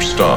superstar. 0.00 0.29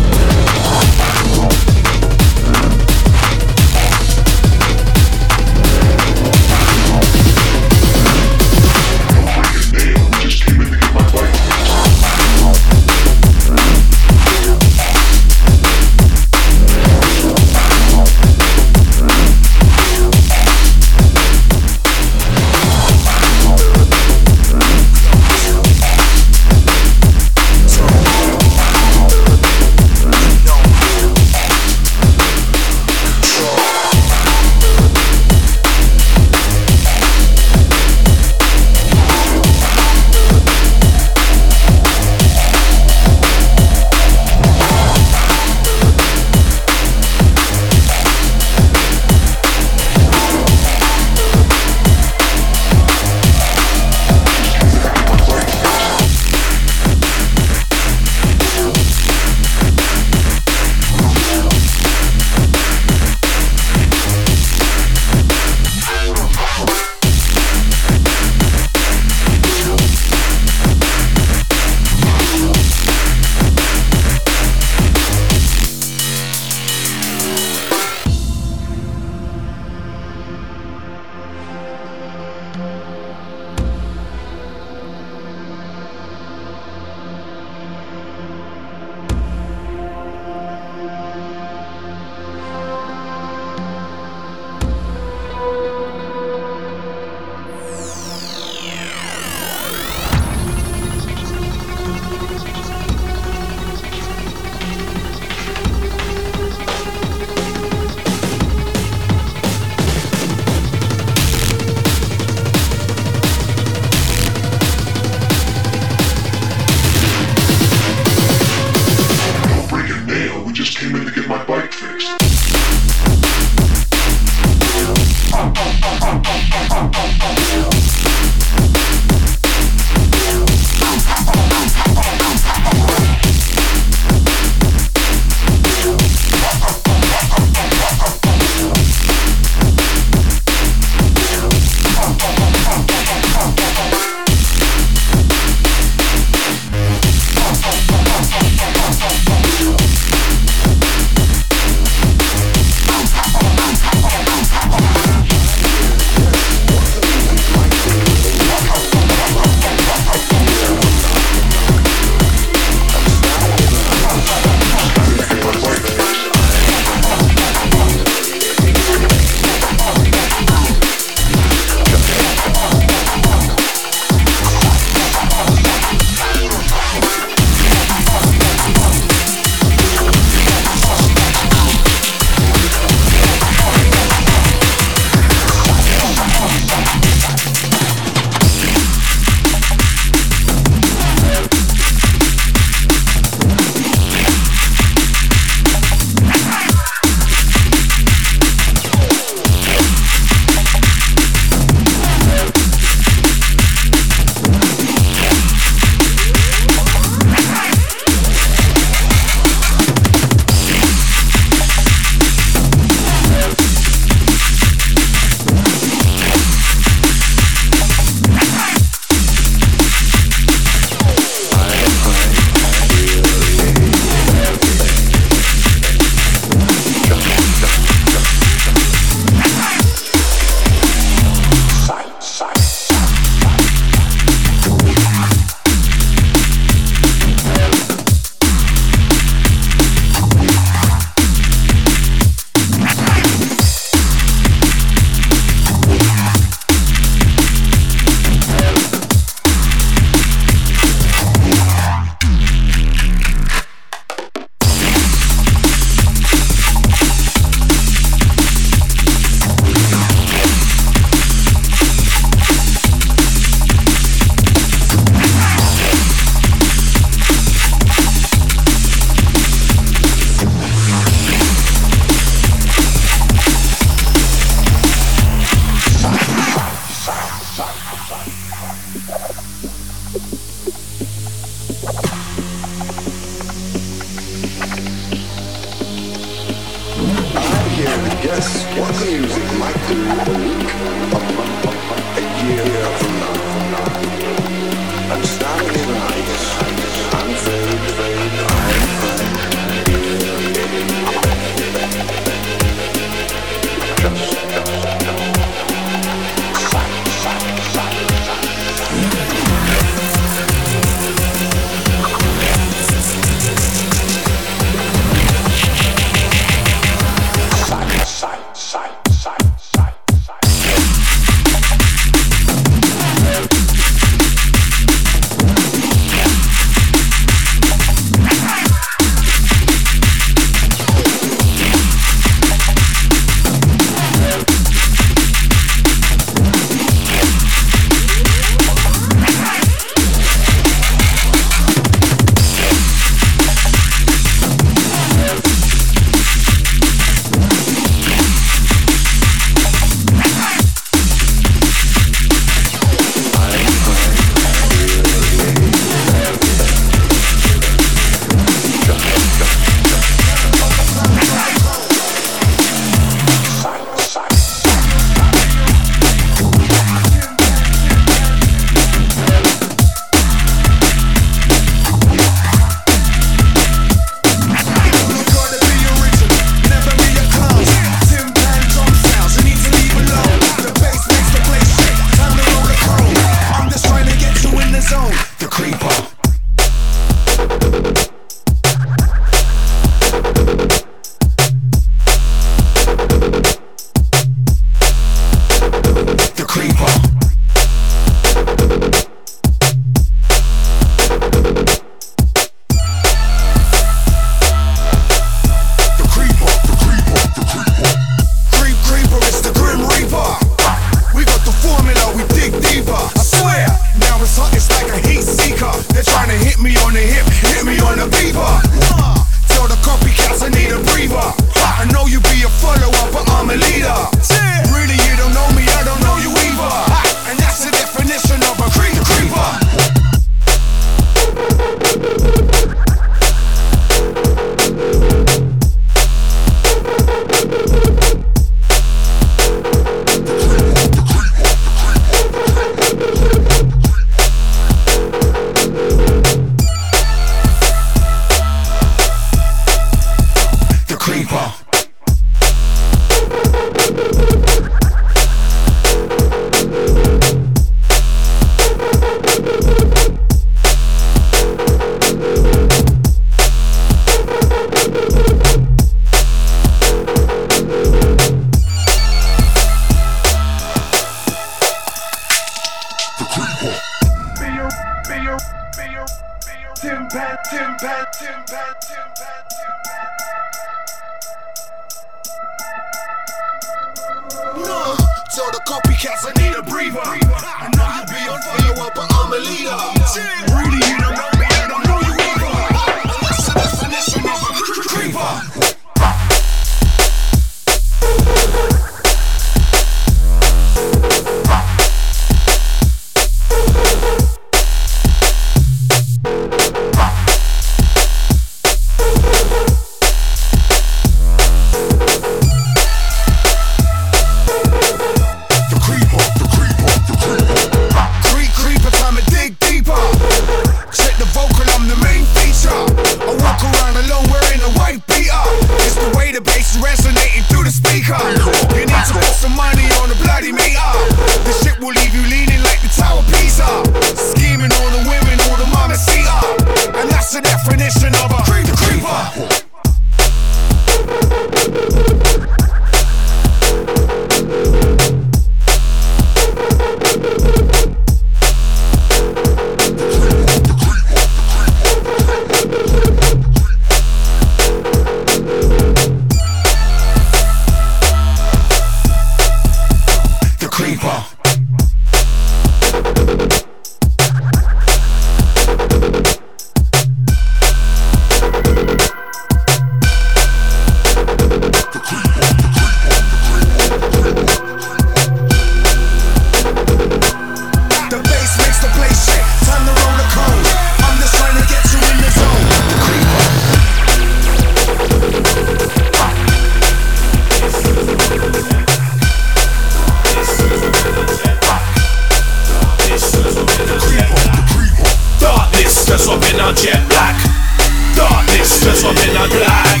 dress 598.94 599.04
up 599.04 599.28
in 599.28 599.34
a 599.34 599.48
black. 599.48 600.00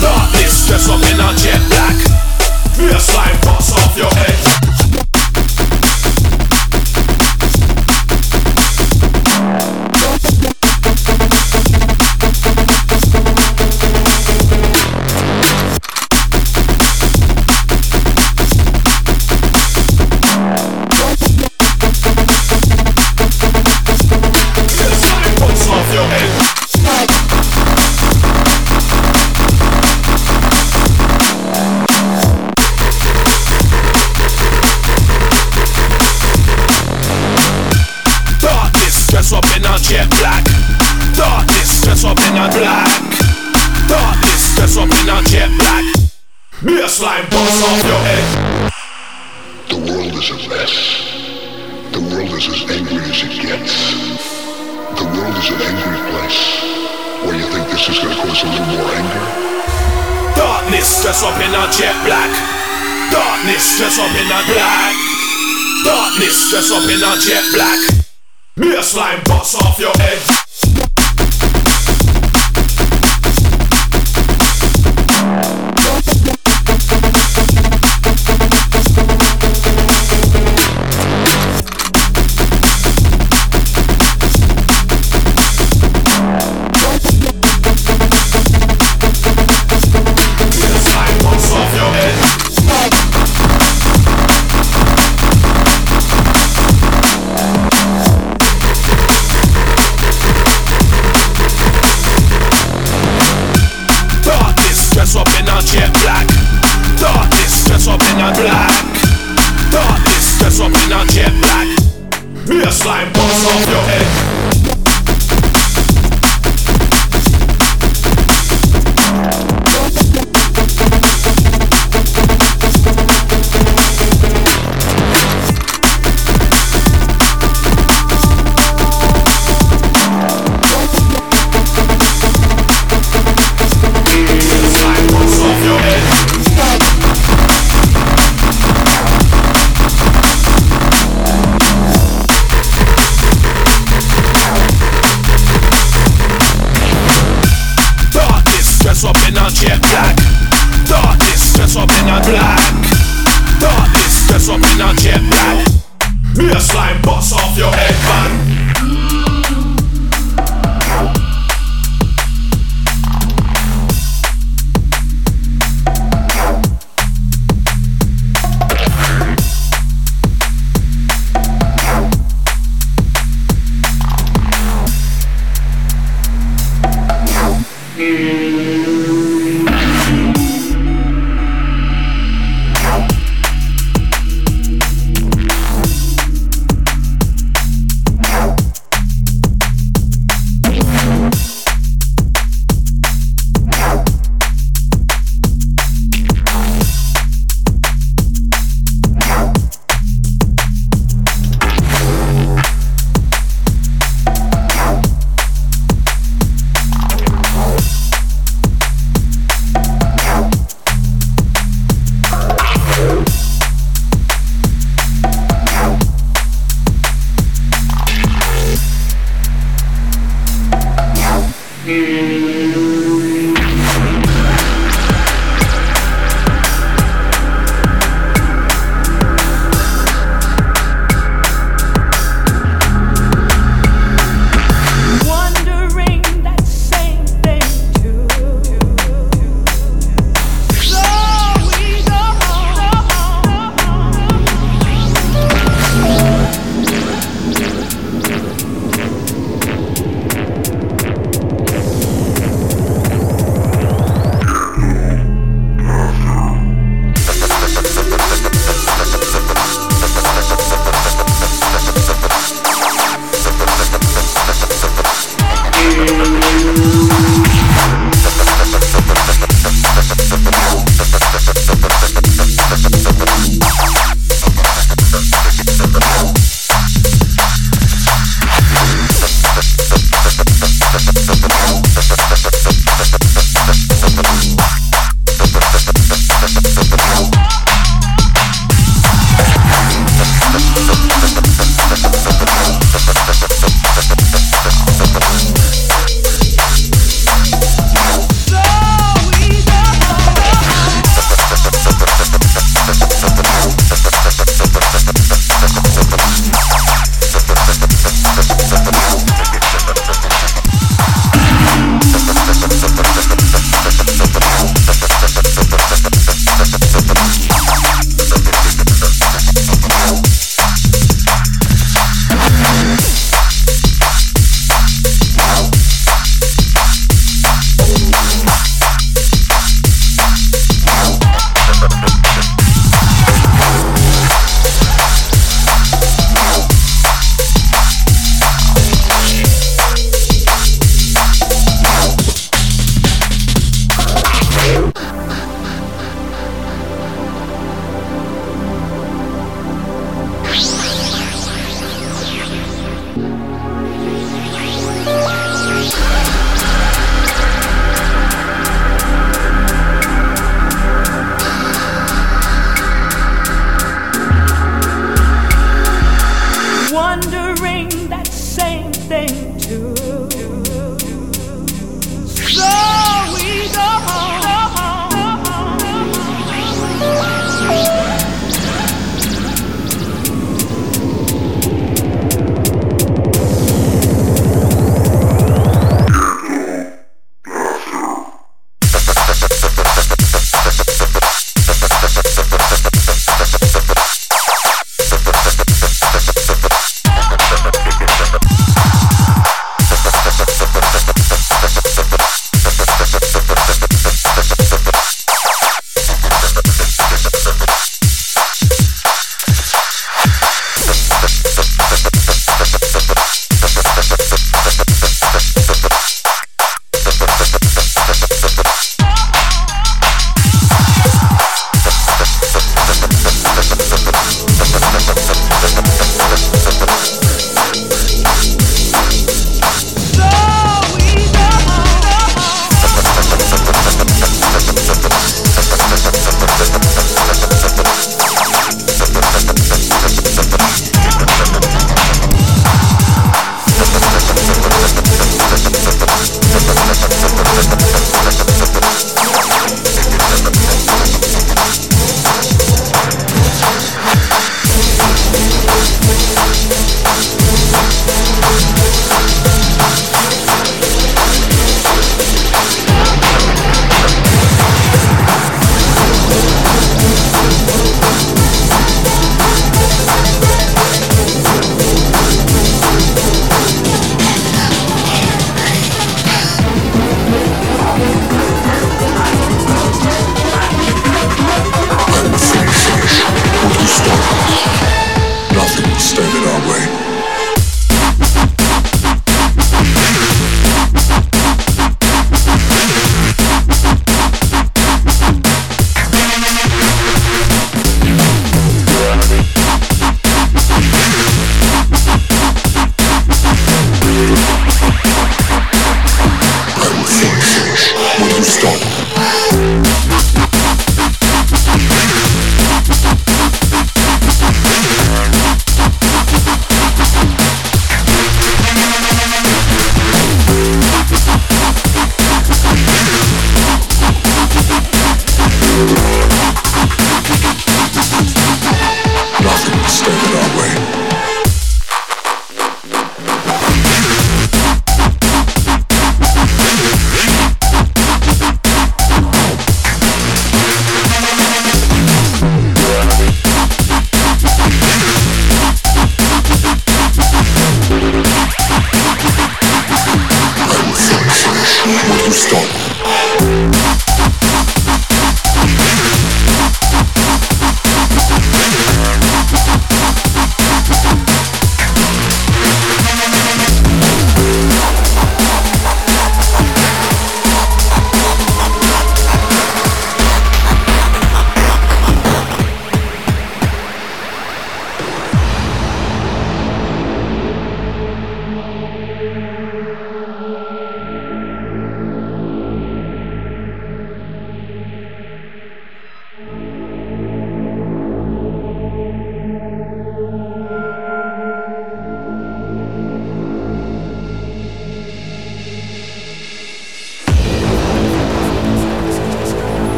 Darkness 0.00 0.66
dress 0.68 0.88
up 0.88 1.02
in 1.10 1.18
a 1.18 1.34
jet 1.34 1.60
black. 1.70 1.95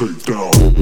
Take 0.00 0.79